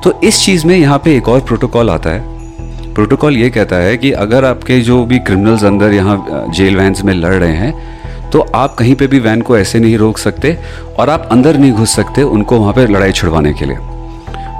तो 0.00 0.12
इस 0.24 0.44
चीज़ 0.44 0.66
में 0.66 0.76
यहाँ 0.76 0.98
पे 0.98 1.16
एक 1.16 1.28
और 1.28 1.40
प्रोटोकॉल 1.40 1.90
आता 1.90 2.10
है। 2.10 2.92
प्रोटोकॉल 2.94 3.36
ये 3.36 3.50
कहता 3.50 3.76
है 3.76 3.96
कि 3.96 4.10
अगर 4.12 4.44
आपके 4.44 4.80
जो 4.80 5.04
भी 5.04 5.18
क्रिमिनल्स 5.18 5.64
अंदर 5.64 5.92
यहाँ 5.92 6.46
जेल 6.54 6.76
वैन्स 6.76 7.02
में 7.04 7.14
लड़ 7.14 7.34
रहे 7.34 7.54
हैं 7.56 8.30
तो 8.30 8.40
आप 8.54 8.74
कहीं 8.74 8.94
पे 8.94 9.06
भी 9.06 9.18
वैन 9.18 9.40
को 9.40 9.56
ऐसे 9.58 9.78
नहीं 9.78 9.96
रोक 9.98 10.18
सकते 10.18 10.56
और 10.98 11.10
आप 11.10 11.28
अंदर 11.32 11.56
नहीं 11.58 11.72
घुस 11.72 11.94
सकते 11.96 12.22
उनको 12.22 12.58
वहाँ 12.58 12.72
पे 12.72 12.86
लड़ाई 12.86 13.12
छुड़वाने 13.12 13.52
के 13.52 13.66
लिए। 13.66 13.76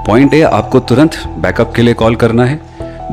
पॉइंट 0.07 0.33
ए 0.33 0.41
आपको 0.41 0.79
तुरंत 0.81 1.15
बैकअप 1.39 1.73
के 1.75 1.81
लिए 1.81 1.93
कॉल 1.93 2.15
करना 2.15 2.45
है। 2.45 2.59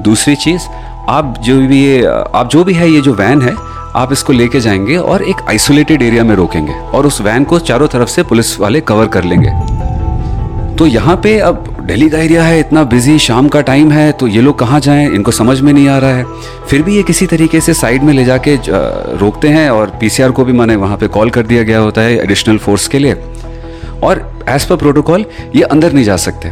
दूसरी 0.03 0.35
चीज़, 0.37 0.63
आप 1.09 1.35
जो 1.45 1.59
भी 1.61 1.83
ये 1.85 2.05
आप 2.07 2.49
जो 2.53 2.65
भी 2.65 2.75
है 2.75 2.91
ये 2.91 3.01
जो 3.01 3.15
वैन 3.15 3.43
है 3.43 3.55
आप 3.97 4.13
इसको 4.13 4.33
लेके 4.33 4.61
जाएँगे 4.61 4.97
और 4.97 5.23
एक 5.23 5.37
आइसोलेटेड 5.49 6.03
एरिया 6.03 6.25
में 6.25 6.35
रोकेंगे 6.37 6.73
और 6.73 7.07
उस 7.07 7.21
वैन 7.21 7.45
को 7.45 7.59
चारों 7.59 7.89
तरफ़ 7.89 8.09
से 8.09 8.23
पुलिस 8.23 8.59
वाले 8.61 8.81
कवर 8.81 9.07
कर 9.07 9.25
लेंगे। 9.25 9.51
तो 10.77 10.87
यहाँ 10.87 11.17
पे 11.17 11.39
अब 11.39 11.69
दिल्ली 11.81 12.09
का 12.11 12.19
एरिया 12.19 12.45
है, 12.45 12.61
इतना 12.61 12.83
बिज़ी 12.85 13.19
शाम 13.19 13.49
का 13.49 13.61
टाइम 13.61 13.91
है 13.93 14.11
तो 14.13 14.27
ये 14.27 14.41
लोग 14.41 14.59
कहाँ 14.59 14.81
जाएँ? 14.81 15.07
इनको 15.07 15.31
समझ 15.31 15.61
में 15.61 15.73
नहीं 15.73 15.89
आ 15.89 15.99
रहा 15.99 16.11
है। 16.11 16.25
फिर 16.69 16.83
भी 16.83 16.97
ये 16.97 17.03
किसी 17.03 17.27
तरीके 17.27 17.61
से 17.61 17.75
साइड 17.75 18.03
में 18.03 18.13
ले 18.15 18.25
जाके 18.25 18.57
रोकते 18.67 19.49
हैं 19.49 19.69
और 19.71 19.93
पीसीआर 20.01 20.31
को 20.31 20.45
भी 20.45 20.53
मैंने 20.53 20.77
वहाँ 20.77 20.97
पे 20.97 21.09
कॉल 21.09 21.31
कर 21.31 21.47
दिया 21.47 21.63
गया 21.63 21.79
होता 21.79 22.01
है 22.01 22.17
एडिशनल 22.19 22.59
फोर्स 22.59 22.89
के 22.89 22.99
लिए। 22.99 23.15
और 24.03 24.45
एज 24.49 24.65
पर 24.65 24.77
प्रोटोकॉल 24.77 25.25
ये 25.57 25.63
अंदर 25.63 25.93
नहीं 25.93 26.05
जा 26.05 26.17
सकते। 26.17 26.51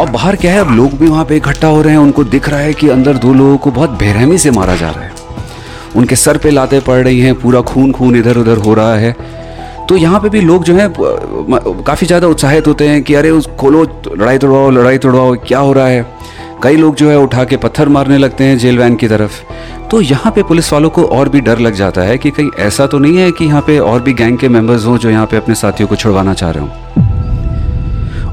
और 0.00 0.10
बाहर 0.10 0.36
क्या 0.36 0.52
है? 0.52 0.60
अब 0.60 0.70
लोग 0.70 0.98
भी 0.98 1.06
वहाँ 1.06 1.24
पे 1.24 1.36
इकट्ठा 1.36 1.68
हो 1.68 1.82
रहे 1.82 1.92
हैं, 1.92 2.00
उनको 2.00 2.24
दिख 2.24 2.48
रहा 2.48 2.60
है 2.60 2.72
कि 2.74 2.88
अंदर 2.88 3.16
दो 3.16 3.32
लोगों 3.34 3.56
को 3.56 3.70
बहुत 3.70 3.90
बेरहमी 3.90 4.38
से 4.38 4.50
मारा 4.50 4.76
जा 4.76 4.90
रहा 4.90 5.04
है। 5.04 5.13
उनके 5.96 6.16
सर 6.16 6.38
पे 6.38 6.50
लाते 6.50 6.80
पड़ 6.80 7.02
रही 7.04 7.20
हैं, 7.20 7.34
पूरा 7.34 7.60
खून 7.62 7.92
खून 7.92 8.16
इधर 8.16 8.38
उधर 8.38 8.56
हो 8.58 8.74
रहा 8.74 8.94
है। 8.96 9.14
तो 9.88 9.96
यहाँ 9.96 10.20
पे 10.20 10.28
भी 10.28 10.40
लोग 10.40 10.64
जो 10.64 10.74
है 10.74 10.92
काफ़ी 10.98 12.06
ज़्यादा 12.06 12.26
उत्साहित 12.26 12.66
होते 12.66 12.88
हैं 12.88 13.02
कि 13.02 13.14
अरे, 13.14 13.30
उस, 13.30 13.46
खोलो, 13.60 13.82
लड़ाई 14.16 14.38
तोड़वाओ 14.38 14.70
लड़ाई 14.70 14.98
तोड़वाओ, 14.98 15.34
क्या 15.46 15.58
हो 15.58 15.72
रहा 15.72 15.86
है? 15.86 16.06
कई 16.62 16.76
लोग 16.76 16.94
जो 16.94 17.08
है 17.10 17.18
उठा 17.18 17.44
के 17.44 17.56
पत्थर 17.56 17.88
मारने 17.88 18.18
लगते 18.18 18.44
हैं 18.44 18.56
जेल 18.58 18.78
वैन 18.78 18.94
की 18.96 19.08
तरफ़। 19.08 19.40
तो 19.90 20.00
यहाँ 20.00 20.32
पे 20.32 20.42
पुलिस 20.42 20.72
वालों 20.72 20.90
को 20.90 21.02
और 21.04 21.28
भी 21.28 21.40
डर 21.40 21.58
लग 21.58 21.74
जाता 21.74 22.02
है 22.02 22.16
कि 22.18 22.30
कहीं 22.30 22.50
ऐसा 22.58 22.86
तो 22.86 22.98
नहीं 22.98 23.16
है 23.16 23.30
कि 23.30 23.44
यहाँ 23.44 23.60
पे 23.62 23.78
और 23.78 24.00
भी 24.02 24.12
गैंग 24.12 24.38
के 24.38 24.48
मेंबर्स 24.48 24.86
हों 24.86 24.96
जो 24.98 25.10
यहाँ 25.10 25.26
पे 25.26 25.36
अपने 25.36 25.54
साथियों 25.54 25.88
को 25.88 25.96
छुड़वाना 25.96 26.34
चाह 26.34 26.50
रहे 26.50 26.64
हों। 26.64 26.70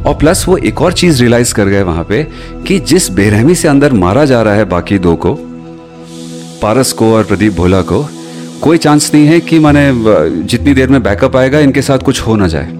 और 0.02 0.16
प्लस 0.16 0.46
वो 0.48 0.58
एक 0.58 0.82
और 0.82 0.94
चीज़ 0.94 1.22
रियलाइज़ 1.22 1.54
कर 1.54 1.66
गए 1.66 1.82
वहाँ 1.84 2.04
पे 2.04 2.24
कि 2.68 2.80
जिस 2.80 3.10
बेरहमी 3.12 3.56
से 3.56 3.68
अंदर 3.68 3.94
मारा 3.94 4.26
जा 4.26 4.42
रहा 4.42 4.54
है 4.54 4.66
बाकी 4.66 5.00
दो 5.00 5.16
को 5.16 5.38
पारस 6.62 6.92
को 6.94 7.14
और 7.14 7.24
प्रदीप 7.24 7.54
भोला 7.54 7.82
को, 7.82 8.06
कोई 8.62 8.78
चांस 8.78 9.14
नहीं 9.14 9.26
है 9.28 9.40
कि 9.40 9.60
माने 9.60 9.92
जितनी 10.44 10.74
देर 10.74 10.90
में 10.90 11.02
बैकअप 11.04 11.36
आएगा, 11.36 11.60
इनके 11.60 11.82
साथ 11.82 12.00
कुछ 12.00 12.22
हो 12.22 12.36
ना 12.36 12.48
जाए। 12.48 12.80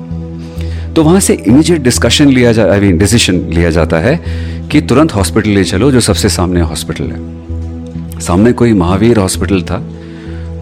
तो 0.94 1.04
वहाँ 1.04 1.20
से 1.20 1.34
इमीडिएट 1.48 1.82
डिस्कशन 1.82 2.28
लिया 2.28 2.52
जा 2.52 2.66
आई 2.72 2.80
मीन 2.80 2.98
डिसीज़न 2.98 3.40
लिया 3.50 3.70
जाता 3.70 3.98
है 4.00 4.16
कि 4.72 4.82
तुरंत 4.82 5.16
हॉस्पिटल 5.16 5.50
ले 5.50 5.64
चलो, 5.64 5.92
जो 5.92 6.00
सबसे 6.00 6.30
सामने 6.30 6.62
हॉस्पिटल 6.62 7.04
है। 7.06 8.20
सामने 8.20 8.52
कोई 8.54 8.74
महावीर 8.74 9.20
हॉस्पिटल 9.20 9.62
था, 9.62 9.78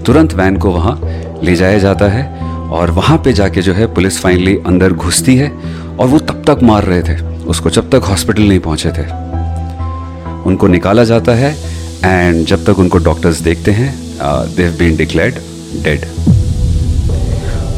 तुरंत 0.05 0.33
वैन 0.33 0.57
को 0.57 0.71
वहाँ 0.71 0.99
ले 1.43 1.55
जाया 1.55 1.77
जाता 1.77 2.07
है 2.07 2.27
और 2.69 2.91
वहाँ 2.91 3.17
पे 3.17 3.33
जाके 3.33 3.61
जो 3.61 3.73
है 3.73 3.93
पुलिस 3.93 4.19
फाइनली 4.21 4.55
अंदर 4.67 4.93
घुसती 4.93 5.35
है 5.35 5.51
और 5.99 6.07
वो 6.07 6.19
तब 6.19 6.43
तक 6.47 6.63
मार 6.63 6.83
रहे 6.83 7.01
थे। 7.03 7.17
उसको 7.45 7.69
जब 7.69 7.89
तक 7.89 8.05
हॉस्पिटल 8.09 8.43
नहीं 8.43 8.59
पहुँचे 8.59 8.89
थे। 8.89 9.05
उनको 10.49 10.67
निकाला 10.67 11.03
जाता 11.03 11.31
है 11.31 11.55
एंड 12.06 12.46
जब 12.46 12.65
तक 12.65 12.79
उनको 12.79 12.98
डॉक्टर्स 12.98 13.39
देखते 13.41 13.72
हैं 13.72 13.94
देव 14.56 14.75
बीन 14.79 14.96
डिक्लेयर्ड 14.98 15.36
डेड 15.84 16.06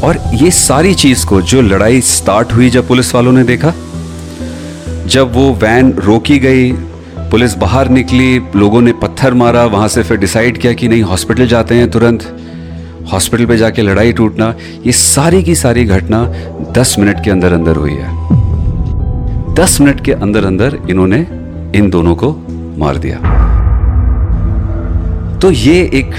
और 0.04 0.18
ये 0.34 0.50
सारी 0.50 0.94
चीज़ 0.94 1.26
को 1.26 1.40
जो 1.42 1.60
लड़ाई 1.62 2.00
स्टार्ट 2.00 2.52
हुई 2.52 2.70
जब 2.70 2.86
पुलिस 2.88 3.14
वालों 3.14 3.32
ने 3.32 3.42
देखा, 3.44 3.72
जब 5.06 5.32
वो 5.34 5.52
वैन 5.54 5.92
रोकी 5.98 6.38
गई, 6.38 6.72
पुलिस 7.30 7.54
बाहर 7.54 7.88
निकली, 7.88 8.38
लोगों 8.56 8.80
ने 8.80 8.92
पत्थर 8.92 9.34
मारा, 9.34 9.64
वहाँ 9.66 9.88
से 9.88 10.02
फिर 10.02 10.16
डिसाइड 10.16 10.58
किया 10.58 10.72
कि 10.72 10.88
नहीं 10.88 11.02
हॉस्पिटल 11.02 11.46
जाते 11.46 11.74
हैं 11.74 11.90
तुरंत. 11.90 12.24
हॉस्पिटल 13.12 13.46
पे 13.46 13.56
जाके 13.56 13.82
लड़ाई 13.82 14.12
टूटना, 14.12 14.54
ये 14.86 14.92
सारी 14.92 15.42
की 15.42 15.54
सारी 15.54 15.84
घटना 15.84 16.24
दस 16.78 16.96
मिनट 16.98 17.24
के 17.24 17.30
अंदर 17.30 17.52
अंदर 17.52 17.76
हुई 17.76 17.94
है. 17.94 19.54
दस 19.54 19.80
मिनट 19.80 20.04
के 20.04 20.12
अंदर 20.12 20.44
अंदर 20.44 20.78
इन्होंने 20.90 21.26
इन 21.78 21.90
दोनों 21.90 22.14
को 22.16 22.34
मार 22.78 22.96
दिया. 22.96 23.41
तो 25.42 25.50
ये 25.50 25.78
एक 25.94 26.14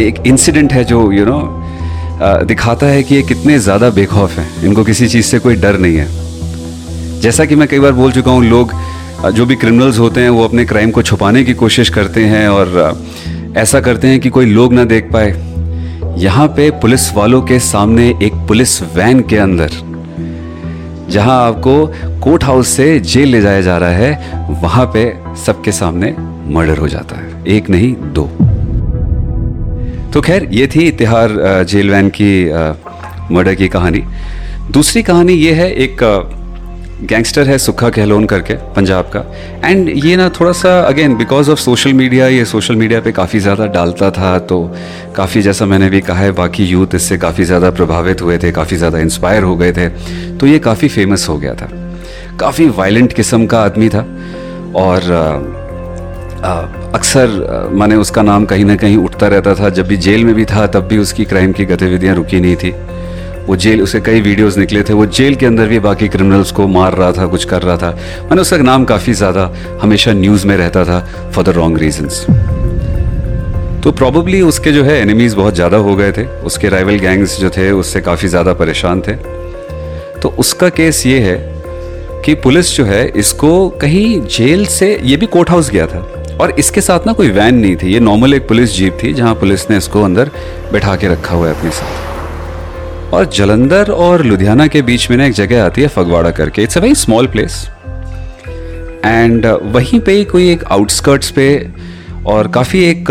एक 0.00 0.22
इंसिडेंट 0.26 0.72
है 0.72 0.84
जो 0.84 1.00
यू 1.12 1.18
you 1.18 1.28
नो 1.28 1.38
know, 1.38 2.46
दिखाता 2.46 2.86
है 2.86 3.02
कि 3.02 3.14
ये 3.14 3.22
कितने 3.22 3.58
ज़्यादा 3.58 3.88
बेखौफ 3.90 4.38
हैं। 4.38 4.64
इनको 4.64 4.84
किसी 4.84 5.08
चीज़ 5.08 5.26
से 5.26 5.38
कोई 5.38 5.56
डर 5.56 5.78
नहीं 5.78 5.96
है। 5.96 7.20
जैसा 7.20 7.44
कि 7.44 7.56
मैं 7.56 7.68
कई 7.68 7.78
बार 7.78 7.92
बोल 7.92 8.12
चुका 8.12 8.30
हूँ 8.30 8.44
लोग 8.44 8.72
जो 9.34 9.46
भी 9.46 9.56
क्रिमिनल्स 9.56 9.98
होते 9.98 10.20
हैं 10.20 10.30
वो 10.30 10.44
अपने 10.44 10.64
क्राइम 10.64 10.90
को 10.90 11.02
छुपाने 11.02 11.44
की 11.44 11.54
कोशिश 11.54 11.88
करते 11.90 12.24
हैं 12.26 12.48
और 12.48 13.54
ऐसा 13.56 13.80
करते 13.80 14.08
हैं 14.08 14.20
कि 14.20 14.28
कोई 14.30 14.46
लोग 14.46 14.72
ना 14.72 14.84
देख 14.84 15.10
पाए। 15.12 15.30
यहाँ 16.18 16.46
पे 16.56 16.70
पुलिस 16.80 17.12
वालों 17.14 17.40
के 17.42 17.58
सामने 17.60 18.08
एक 18.22 18.34
पुलिस 18.48 18.82
वैन 18.94 19.20
के 19.30 19.36
अंदर 19.38 19.70
जहाँ 21.10 21.40
आपको 21.46 21.74
कोर्ट 22.20 22.44
हाउस 22.44 22.68
से 22.76 22.98
जेल 23.02 23.28
ले 23.28 23.40
जाया 23.40 23.60
जा 23.60 23.78
रहा 23.78 23.90
है 23.92 24.56
वहाँ 24.62 24.86
पे 24.94 25.12
सबके 25.46 25.72
सामने 25.72 26.14
मर्डर 26.54 26.78
हो 26.78 26.88
जाता 26.88 27.16
है। 27.16 27.27
एक 27.48 27.68
नहीं, 27.70 27.94
दो। 28.14 28.24
तो 30.12 30.20
खैर, 30.20 30.48
ये 30.52 30.66
थी 30.66 30.90
तिहार 30.92 31.64
जेल 31.64 31.90
वैन 31.90 32.08
की 32.10 32.32
मर्डर 33.30 33.54
की 33.54 33.68
कहानी। 33.68 34.02
दूसरी 34.70 35.02
कहानी 35.02 35.32
ये 35.34 35.52
है, 35.54 35.70
एक 35.74 35.96
गैंगस्टर 37.00 37.48
है 37.48 37.56
सुखा 37.58 37.88
कहलोन 37.90 38.24
करके, 38.26 38.54
पंजाब 38.76 39.10
का। 39.14 39.24
एंड 39.64 39.88
ये 39.96 40.16
ना 40.16 40.28
थोड़ा 40.30 40.52
सा, 40.52 40.80
again 40.82 41.16
because 41.16 41.50
of 41.50 41.58
social 41.60 41.92
media 41.94 42.26
ये 42.28 42.44
सोशल 42.44 42.76
मीडिया 42.76 43.00
पे 43.00 43.12
काफ़ी 43.12 43.38
ज़्यादा 43.40 43.66
डालता 43.68 44.10
था 44.10 44.38
तो 44.40 44.58
काफ़ी 45.16 45.42
जैसा 45.42 45.66
मैंने 45.66 45.90
भी 45.90 46.00
कहा 46.00 46.18
है, 46.18 46.32
बाकी 46.32 46.64
यूथ 46.66 46.94
इससे 46.94 47.18
काफ़ी 47.18 47.44
ज़्यादा 47.44 47.70
प्रभावित 47.72 48.22
हुए 48.22 48.38
थे, 48.38 48.52
काफ़ी 48.52 48.76
ज़्यादा 48.76 48.98
इंस्पायर 49.00 49.42
हो 49.42 49.56
गए 49.56 49.72
थे 49.72 49.88
तो 50.38 50.46
ये 50.46 50.58
काफ़ी 50.60 50.88
फ़ेमस 50.88 51.28
हो 51.28 51.38
गया 51.38 51.54
था। 51.54 51.68
काफ़ी 52.40 52.68
वायलेंट 52.70 53.12
किस्म 53.12 53.46
का 53.46 53.60
आदमी 53.60 53.88
था, 53.88 54.00
और 54.76 55.00
अक्सर 56.94 57.70
मैंने 57.72 57.96
उसका 57.96 58.22
नाम 58.22 58.44
कहीं 58.44 58.64
ना 58.64 58.76
कहीं 58.76 58.96
उठता 58.96 59.26
रहता 59.28 59.54
था। 59.54 59.68
जब 59.70 59.86
भी 59.86 59.96
जेल 59.98 60.24
में 60.24 60.34
भी 60.34 60.44
था, 60.44 60.66
तब 60.66 60.86
भी 60.88 60.98
उसकी 60.98 61.24
क्राइम 61.24 61.52
की 61.52 61.64
गतिविधियाँ 61.66 62.14
रुकी 62.14 62.40
नहीं 62.40 62.56
थी। 62.56 62.70
वो 63.46 63.56
जेल, 63.56 63.82
उसे 63.82 64.00
कई 64.00 64.20
वीडियोस 64.20 64.56
निकले 64.58 64.82
थे। 64.82 64.92
वो 64.92 65.06
जेल 65.08 65.34
के 65.34 65.46
अंदर 65.46 65.66
भी 65.68 65.78
बाकी 65.80 66.08
क्रिमिनल्स 66.08 66.50
को 66.52 66.66
मार 66.68 66.94
रहा 66.94 67.12
था, 67.12 67.26
कुछ 67.26 67.44
कर 67.44 67.62
रहा 67.62 67.76
था। 67.76 67.90
मैंने 68.22 68.40
उसका 68.40 68.56
नाम 68.58 68.84
काफ़ी 68.84 69.12
ज़्यादा 69.14 69.50
हमेशा 69.82 70.12
न्यूज़ 70.12 70.46
में 70.46 70.56
रहता 70.56 70.84
था 70.84 71.00
फॉर 71.34 71.44
द 71.44 71.48
रॉन्ग 71.56 71.78
रीजन्स 71.78 72.24
तो 73.82 73.92
प्रॉबली 73.92 74.40
उसके 74.42 74.72
जो 74.72 74.82
है 74.84 75.00
एनिमीज़ 75.00 75.36
बहुत 75.36 75.54
ज़्यादा 75.54 75.76
हो 75.76 75.94
गए 75.96 76.12
थे। 76.12 76.24
उसके 76.44 76.68
राइवल 76.68 76.98
गैंग्स 76.98 77.38
जो 77.40 77.50
थे, 77.50 77.70
उससे 77.72 78.00
काफ़ी 78.00 78.28
ज़्यादा 78.28 78.52
परेशान 78.54 79.00
थे। 79.00 79.12
तो 80.22 80.34
उसका 80.38 80.68
केस 80.70 81.06
ये 81.06 81.18
है 81.20 81.36
कि 82.24 82.34
पुलिस 82.34 82.76
जो 82.76 82.84
है, 82.84 83.06
इसको 83.08 83.68
कहीं 83.80 84.20
जेल 84.26 84.64
से, 84.66 84.98
ये 85.02 85.16
भी 85.16 85.26
कोर्ट 85.26 85.50
हाउस 85.50 85.70
गया 85.70 85.86
था। 85.86 86.17
और 86.40 86.50
इसके 86.58 86.80
साथ 86.80 87.06
ना 87.06 87.12
कोई 87.12 87.30
वैन 87.30 87.54
नहीं 87.54 87.76
थी। 87.76 87.92
ये 87.92 88.00
नॉर्मल 88.00 88.34
एक 88.34 88.48
पुलिस 88.48 88.76
जीप 88.76 88.98
थी 89.02 89.12
जहाँ 89.12 89.34
पुलिस 89.34 89.70
ने 89.70 89.76
इसको 89.76 90.02
अंदर 90.02 90.30
बैठा 90.72 90.96
के 90.96 91.08
रखा 91.08 91.34
हुआ 91.34 91.48
है 91.48 91.54
अपने 91.54 91.70
साथ। 91.70 93.12
और 93.14 93.24
जलंधर 93.26 93.90
और 93.90 94.24
लुधियाना 94.24 94.66
के 94.66 94.82
बीच 94.82 95.10
में 95.10 95.16
ना 95.16 95.24
एक 95.26 95.32
जगह 95.32 95.64
आती 95.64 95.82
है 95.82 95.88
फगवाड़ा 95.88 96.30
करके। 96.30 96.62
It's 96.62 96.78
a 96.78 96.80
very 96.80 96.94
small 96.94 97.26
place 97.26 97.68
and 99.04 99.46
वहीं 99.46 100.00
पे 100.00 100.24
कोई 100.24 100.50
एक 100.50 100.64
आउटस्कर्ट्स 100.64 101.30
पे 101.30 101.48
और 102.26 102.48
काफ़ी 102.48 102.84
एक 102.84 103.04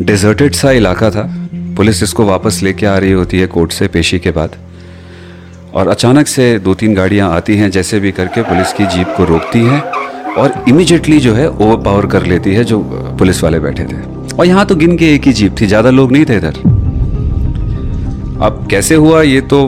डिजर्टेड 0.00 0.52
uh, 0.52 0.58
सा 0.58 0.70
इलाका 0.70 1.10
था। 1.10 1.22
पुलिस 1.76 2.02
इसको 2.02 2.24
वापस 2.24 2.60
लेके 2.62 2.86
आ 2.86 2.96
रही 2.98 3.12
होती 3.12 3.40
है 3.40 3.46
कोर्ट 3.46 3.72
से 3.72 3.88
पेशी 3.88 4.18
के 4.18 4.30
बाद। 4.30 4.56
और 5.74 5.88
अचानक 5.88 6.26
से 6.26 6.58
दो 6.58 6.74
तीन 6.74 6.94
गाड़ियाँ 6.94 7.30
आती 7.34 7.56
हैं 7.56 7.70
जैसे 7.70 8.00
भी 8.00 8.12
करके 8.12 8.42
पुलिस 8.42 8.72
की 8.72 8.86
जीप 8.86 9.14
को 9.16 9.24
रोकती 9.24 9.64
है। 9.64 10.03
और 10.38 10.64
इमिजिएटली 10.68 11.18
जो 11.20 11.34
है 11.34 11.48
ओवर 11.48 11.76
पावर 11.82 12.06
कर 12.06 12.26
लेती 12.26 12.54
है 12.54 12.64
जो 12.64 12.78
पुलिस 13.18 13.42
वाले 13.44 13.58
बैठे 13.60 13.84
थे। 13.84 13.96
और 14.34 14.46
यहाँ 14.46 14.64
तो 14.66 14.76
गिन 14.76 14.96
के 14.96 15.12
एक 15.14 15.24
ही 15.24 15.32
जीप 15.32 15.60
थी, 15.60 15.66
ज़्यादा 15.66 15.90
लोग 15.90 16.12
नहीं 16.12 16.24
थे 16.24 16.36
इधर। 16.36 16.54
अब 18.42 18.66
कैसे 18.70 18.94
हुआ, 18.94 19.20
ये 19.22 19.40
तो 19.42 19.66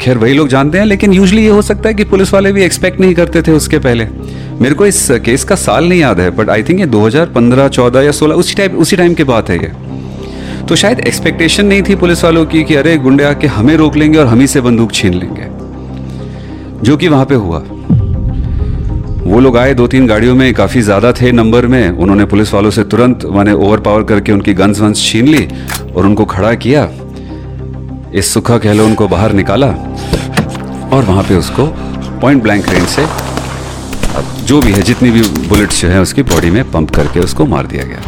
खैर 0.00 0.18
वही 0.18 0.32
लोग 0.34 0.48
जानते 0.48 0.78
हैं, 0.78 0.84
लेकिन 0.86 1.12
यूजली 1.12 1.42
ये 1.42 1.50
हो 1.50 1.62
सकता 1.62 1.88
है 1.88 1.94
कि 1.94 2.04
पुलिस 2.06 2.32
वाले 2.34 2.52
भी 2.52 2.62
एक्सपेक्ट 2.62 3.00
नहीं 3.00 3.14
करते 3.14 3.42
थे 3.42 3.52
उसके 3.52 3.78
पहले। 3.78 4.06
मेरे 4.60 4.74
को 4.74 4.86
इस 4.86 5.06
केस 5.24 5.44
का 5.44 5.54
साल 5.56 5.88
नहीं 5.88 6.00
याद 6.00 6.20
है 6.20 6.30
बट 6.30 6.50
आई 6.50 6.62
थिंक 6.62 6.80
ये 6.80 6.86
2015 6.88 7.68
14 7.70 8.02
या 8.02 8.12
16 8.12 8.34
उसी 8.34 8.54
टाइम 8.54 8.76
उसी 8.76 8.96
टाइम 8.96 9.14
की 9.14 9.24
बात 9.24 9.50
है 9.50 9.56
ये। 9.56 9.72
तो 10.68 10.76
शायद 10.76 11.00
एक्सपेक्टेशन 11.00 11.66
नहीं 11.66 11.82
थी 11.82 11.94
पुलिस 11.96 12.24
वालों 12.24 12.44
की 12.46 12.62
कि 12.64 12.74
अरे 12.74 12.96
गुंडे 12.98 13.24
आके 13.24 13.46
हमें 13.48 13.76
रोक 13.76 13.96
लेंगे 13.96 14.18
और 14.18 14.26
हम 14.26 14.40
ही 14.40 14.46
से 14.46 14.60
बंदूक 14.60 14.92
छीन 14.92 15.14
लेंगे, 15.14 15.46
जो 16.82 16.96
कि 16.96 17.08
वहाँ 17.08 17.24
पे 17.24 17.34
हुआ। 17.36 17.62
वो 19.28 19.38
लोग 19.40 19.56
आए 19.58 19.72
दो 19.74 19.86
तीन 19.86 20.06
गाड़ियों 20.06 20.34
में, 20.34 20.52
काफ़ी 20.54 20.80
ज़्यादा 20.82 21.10
थे 21.12 21.30
नंबर 21.32 21.66
में। 21.66 21.88
उन्होंने 21.90 22.24
पुलिस 22.26 22.52
वालों 22.54 22.70
से 22.70 22.84
तुरंत 22.84 23.24
मैंने 23.26 23.52
ओवर 23.54 23.80
पावर 23.80 24.02
करके 24.04 24.32
उनकी 24.32 24.54
गन्स 24.54 24.80
वंस 24.80 25.02
छीन 25.02 25.28
ली 25.28 25.46
और 25.94 26.06
उनको 26.06 26.24
खड़ा 26.26 26.54
किया। 26.56 26.88
इस 28.14 28.32
सुखा 28.34 28.58
कहलो 28.58 28.86
उनको 28.86 29.08
बाहर 29.08 29.32
निकाला 29.32 29.66
और 29.66 31.04
वहाँ 31.04 31.22
पे 31.24 31.36
उसको 31.36 31.66
पॉइंट 32.20 32.42
ब्लैंक 32.42 32.68
रेंज 32.68 32.86
से 32.88 33.06
जो 34.46 34.60
भी 34.60 34.72
है, 34.72 34.82
जितनी 34.82 35.10
भी 35.10 35.22
बुलेट्स 35.48 35.82
जो 35.82 35.88
है, 35.88 36.00
उसकी 36.02 36.22
बॉडी 36.24 36.50
में 36.50 36.64
पंप 36.70 36.90
करके 36.90 37.20
उसको 37.20 37.46
मार 37.46 37.66
दिया 37.66 37.84
गया। 37.84 38.00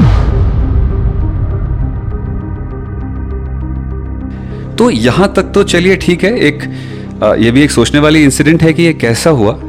तो 4.76 4.90
यहाँ 4.90 5.32
तक 5.36 5.52
तो 5.54 5.62
चलिए 5.64 5.96
ठीक 5.98 6.24
है, 6.24 6.38
एक 6.38 6.62
ये 7.38 7.50
भी 7.50 7.62
एक 7.62 7.70
सोचने 7.70 8.00
वाली 8.00 8.22
इंसिडेंट 8.24 8.62
है 8.62 8.72
कि 8.72 8.82
ये 8.82 8.92
कैसा 9.00 9.30
हुआ। 9.32 9.60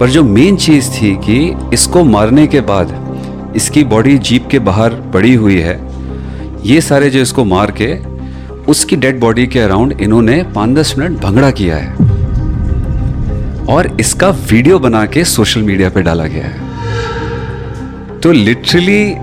पर 0.00 0.10
जो 0.10 0.22
मेन 0.24 0.56
चीज़ 0.56 0.90
थी 0.90 1.14
कि 1.16 1.36
इसको 1.72 2.02
मारने 2.04 2.46
के 2.46 2.60
बाद 2.60 3.52
इसकी 3.56 3.84
बॉडी 3.84 4.18
जीप 4.18 4.46
के 4.50 4.58
बाहर 4.58 4.90
पड़ी 5.14 5.34
हुई 5.34 5.58
है, 5.60 5.78
ये 6.64 6.80
सारे 6.80 7.10
जो 7.10 7.20
इसको 7.20 7.44
मार 7.44 7.70
के, 7.80 7.94
उसकी 8.70 8.96
डेड 8.96 9.20
बॉडी 9.20 9.46
के 9.46 9.58
अराउंड 9.58 10.00
इन्होंने 10.00 10.42
पाँच 10.54 10.76
दस 10.76 10.94
मिनट 10.98 11.18
भंगड़ा 11.20 11.50
किया 11.50 11.76
है। 11.76 11.92
और 13.66 13.96
इसका 14.00 14.28
वीडियो 14.50 14.78
बना 14.78 15.04
के 15.06 15.24
सोशल 15.24 15.62
मीडिया 15.62 15.88
पे 15.88 16.02
डाला 16.02 16.26
गया 16.26 16.46
है। 16.46 18.20
तो 18.20 18.32
लिटरली 18.32 19.14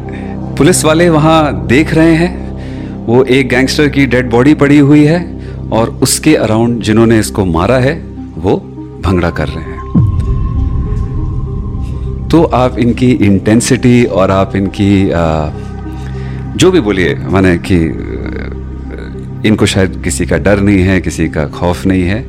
पुलिस 0.58 0.84
वाले 0.86 1.10
वहाँ 1.10 1.68
देख 1.68 1.94
रहे 1.94 2.16
हैं, 2.16 2.34
वो 3.06 3.24
एक 3.24 3.50
गैंगस्टर 3.50 3.88
की 3.90 4.06
डेड 4.06 4.30
बॉडी 4.30 4.54
पड़ी 4.54 4.80
हुई 4.80 5.06
है, 5.06 5.22
और 5.74 5.90
उसके 6.04 6.36
अराउंड 6.36 6.82
जिन्होंने 6.82 7.20
इसको 7.20 7.46
मारा 7.46 7.78
है, 7.78 7.94
वो 8.38 8.58
भंगड़ा 9.06 9.30
कर 9.30 9.48
रहे 9.48 9.64
हैं। 9.64 9.75
तो 12.32 12.44
आप 12.56 12.78
इनकी 12.80 13.12
इंटेंसिटी 13.26 14.04
और 14.06 14.32
आप 14.32 14.56
इनकी 14.56 15.10
आ, 15.12 15.50
जो 16.56 16.72
भी 16.72 16.80
बोलिए 16.80 17.16
माने 17.30 17.58
कि 17.68 17.78
इनको 19.48 19.66
शायद 19.66 20.02
किसी 20.04 20.26
का 20.26 20.38
डर 20.40 20.60
नहीं 20.60 20.82
है 20.82 21.00
किसी 21.02 21.28
का 21.30 21.46
खौफ 21.50 21.86
नहीं 21.86 22.04
है। 22.04 22.22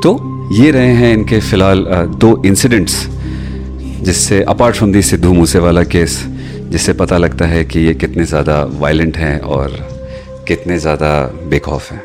तो 0.00 0.10
ये 0.52 0.70
रहे 0.70 0.94
हैं 0.94 1.12
इनके 1.12 1.40
फ़िलहाल 1.40 1.84
दो 2.20 2.42
इंसिडेंट्स 2.46 3.06
जिससे 4.02 4.42
apart 4.44 4.76
from 4.76 4.92
the 4.92 5.02
Sidhu 5.02 5.32
Moose 5.34 5.58
Wala 5.58 5.82
case 5.86 6.22
जिससे 6.70 6.92
पता 6.94 7.18
लगता 7.18 7.46
है 7.46 7.64
कि 7.64 7.80
ये 7.80 7.94
कितने 7.94 8.24
ज़्यादा 8.24 8.62
वायलेंट 8.80 9.16
हैं 9.16 9.38
और 9.40 9.78
कितने 10.48 10.78
ज़्यादा 10.78 11.10
बेखौफ 11.50 11.90
हैं। 11.92 12.02